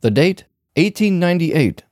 [0.00, 0.44] The date
[0.76, 1.82] 1898.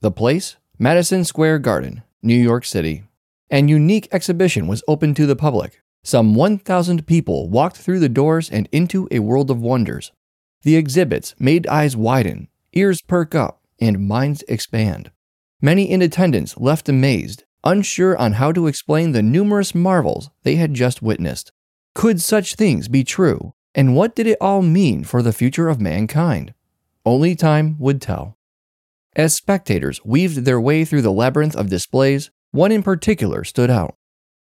[0.00, 3.02] The place Madison Square Garden, New York City.
[3.50, 5.82] An unique exhibition was open to the public.
[6.04, 10.12] Some 1,000 people walked through the doors and into a world of wonders.
[10.62, 15.10] The exhibits made eyes widen, ears perk up, and minds expand.
[15.60, 20.72] Many in attendance left amazed, unsure on how to explain the numerous marvels they had
[20.74, 21.50] just witnessed.
[21.96, 23.54] Could such things be true?
[23.74, 26.54] And what did it all mean for the future of mankind?
[27.06, 28.36] Only time would tell.
[29.14, 33.94] As spectators weaved their way through the labyrinth of displays, one in particular stood out.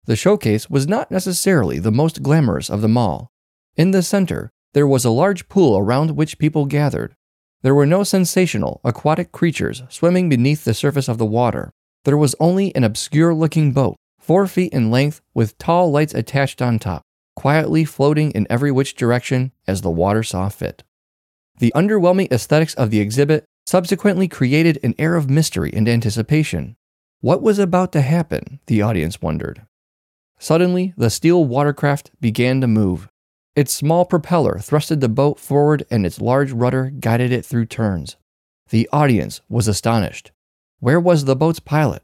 [0.06, 3.28] The showcase was not necessarily the most glamorous of them all.
[3.76, 7.16] In the center, there was a large pool around which people gathered.
[7.64, 11.74] There were no sensational aquatic creatures swimming beneath the surface of the water.
[12.06, 16.62] There was only an obscure looking boat, four feet in length, with tall lights attached
[16.62, 17.02] on top,
[17.36, 20.86] quietly floating in every which direction as the water saw fit.
[21.60, 26.76] The underwhelming aesthetics of the exhibit subsequently created an air of mystery and anticipation.
[27.22, 29.66] What was about to happen, the audience wondered.
[30.40, 33.10] Suddenly, the steel watercraft began to move.
[33.56, 38.18] Its small propeller thrusted the boat forward and its large rudder guided it through turns.
[38.70, 40.32] The audience was astonished.
[40.80, 42.04] Where was the boat's pilot?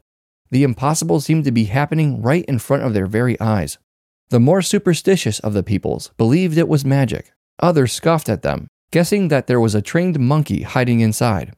[0.50, 3.78] The impossible seemed to be happening right in front of their very eyes.
[4.30, 7.30] The more superstitious of the peoples believed it was magic.
[7.60, 11.54] Others scoffed at them, guessing that there was a trained monkey hiding inside.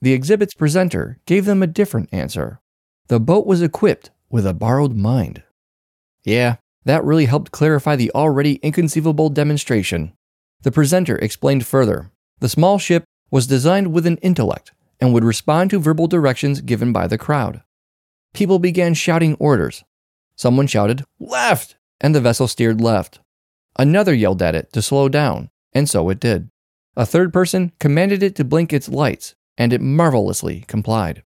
[0.00, 2.60] The exhibit's presenter gave them a different answer.
[3.08, 5.42] The boat was equipped with a borrowed mind.
[6.24, 10.12] Yeah, that really helped clarify the already inconceivable demonstration.
[10.62, 15.70] The presenter explained further the small ship was designed with an intellect and would respond
[15.70, 17.62] to verbal directions given by the crowd.
[18.34, 19.84] People began shouting orders.
[20.36, 21.76] Someone shouted, Left!
[22.00, 23.20] and the vessel steered left.
[23.78, 26.50] Another yelled at it to slow down, and so it did.
[26.96, 31.22] A third person commanded it to blink its lights, and it marvelously complied.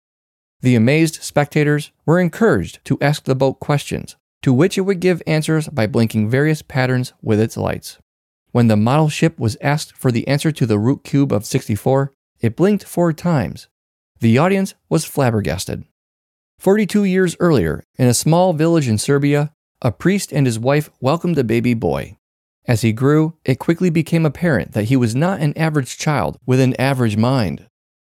[0.62, 5.24] The amazed spectators were encouraged to ask the boat questions, to which it would give
[5.26, 7.98] answers by blinking various patterns with its lights.
[8.52, 12.14] When the model ship was asked for the answer to the root cube of 64,
[12.40, 13.68] it blinked four times.
[14.20, 15.84] The audience was flabbergasted.
[16.60, 19.52] 42 years earlier, in a small village in Serbia,
[19.82, 22.18] a priest and his wife welcomed a baby boy.
[22.68, 26.60] As he grew, it quickly became apparent that he was not an average child with
[26.60, 27.68] an average mind.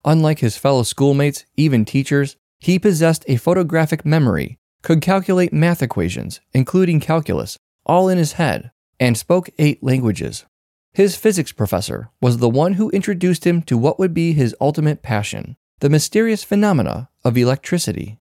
[0.05, 6.39] Unlike his fellow schoolmates, even teachers, he possessed a photographic memory, could calculate math equations,
[6.53, 10.45] including calculus, all in his head, and spoke eight languages.
[10.93, 15.01] His physics professor was the one who introduced him to what would be his ultimate
[15.01, 18.17] passion the mysterious phenomena of electricity.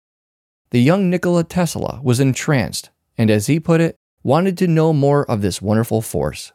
[0.71, 5.29] The young Nikola Tesla was entranced, and as he put it, wanted to know more
[5.31, 6.53] of this wonderful force.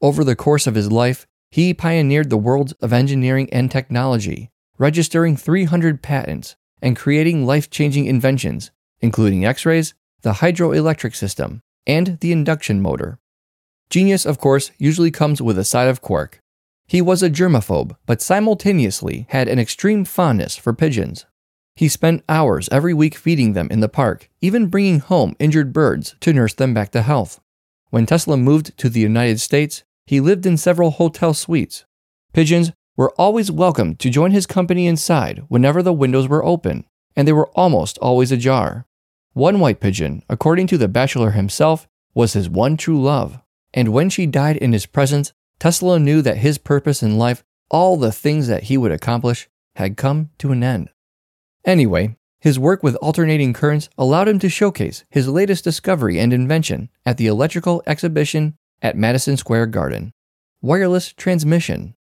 [0.00, 5.36] Over the course of his life, he pioneered the worlds of engineering and technology, registering
[5.36, 8.70] 300 patents and creating life changing inventions,
[9.00, 13.18] including X rays, the hydroelectric system, and the induction motor.
[13.90, 16.40] Genius, of course, usually comes with a side of quirk.
[16.86, 21.26] He was a germaphobe, but simultaneously had an extreme fondness for pigeons.
[21.78, 26.16] He spent hours every week feeding them in the park, even bringing home injured birds
[26.22, 27.40] to nurse them back to health.
[27.90, 31.84] When Tesla moved to the United States, he lived in several hotel suites.
[32.32, 36.84] Pigeons were always welcome to join his company inside whenever the windows were open,
[37.14, 38.84] and they were almost always ajar.
[39.34, 43.38] One white pigeon, according to the bachelor himself, was his one true love.
[43.72, 47.96] And when she died in his presence, Tesla knew that his purpose in life, all
[47.96, 50.88] the things that he would accomplish, had come to an end.
[51.68, 56.88] Anyway, his work with alternating currents allowed him to showcase his latest discovery and invention
[57.04, 60.12] at the electrical exhibition at Madison Square Garden
[60.62, 61.94] wireless transmission.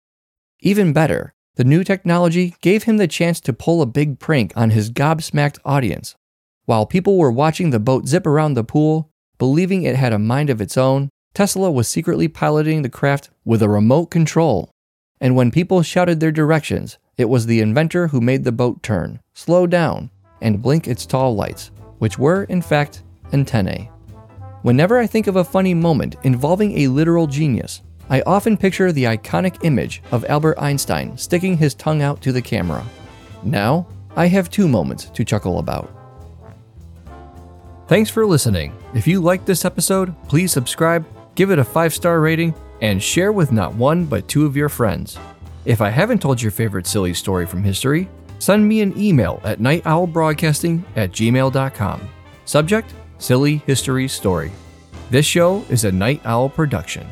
[0.62, 4.70] Even better, the new technology gave him the chance to pull a big prank on
[4.70, 6.16] his gobsmacked audience.
[6.66, 9.10] While people were watching the boat zip around the pool,
[9.40, 13.64] believing it had a mind of its own, Tesla was secretly piloting the craft with
[13.64, 14.70] a remote control.
[15.22, 19.22] And when people shouted their directions, it was the inventor who made the boat turn,
[19.34, 20.10] slow down,
[20.42, 23.90] and blink its tall lights, which were, in fact, antennae.
[24.62, 29.06] Whenever I think of a funny moment involving a literal genius, I often picture the
[29.06, 32.86] iconic image of Albert Einstein sticking his tongue out to the camera.
[33.44, 35.92] Now, I have two moments to chuckle about.
[37.88, 38.76] Thanks for listening.
[38.94, 41.06] If you liked this episode, please subscribe,
[41.36, 44.70] give it a five star rating, and share with not one but two of your
[44.70, 45.18] friends.
[45.66, 48.10] If I haven't told your favorite silly story from history,
[48.40, 52.10] send me an email at nightowlbroadcasting at gmail.com.
[52.46, 54.52] Subject Silly History Story.
[55.10, 57.08] This show is a Night Owl production.